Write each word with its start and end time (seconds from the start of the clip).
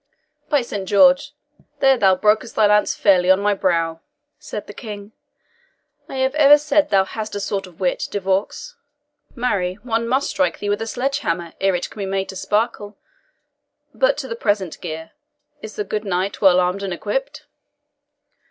"By 0.49 0.63
Saint 0.63 0.89
George, 0.89 1.33
there 1.79 1.95
thou 1.95 2.15
brokest 2.15 2.55
thy 2.55 2.65
lance 2.65 2.95
fairly 2.95 3.29
on 3.29 3.39
my 3.39 3.53
brow," 3.53 3.99
said 4.39 4.65
the 4.65 4.73
King. 4.73 5.11
"I 6.09 6.15
have 6.15 6.33
ever 6.33 6.57
said 6.57 6.89
thou 6.89 7.03
hast 7.03 7.35
a 7.35 7.39
sort 7.39 7.67
of 7.67 7.79
wit, 7.79 8.07
De 8.09 8.19
Vaux; 8.19 8.75
marry, 9.35 9.75
one 9.83 10.07
must 10.07 10.31
strike 10.31 10.57
thee 10.57 10.69
with 10.69 10.81
a 10.81 10.87
sledge 10.87 11.19
hammer 11.19 11.53
ere 11.61 11.75
it 11.75 11.87
can 11.91 11.99
be 11.99 12.07
made 12.07 12.29
to 12.29 12.35
sparkle. 12.35 12.97
But 13.93 14.17
to 14.17 14.27
the 14.27 14.35
present 14.35 14.81
gear 14.81 15.11
is 15.61 15.75
the 15.75 15.83
good 15.83 16.03
knight 16.03 16.41
well 16.41 16.59
armed 16.59 16.81
and 16.81 16.91
equipped?" 16.93 17.45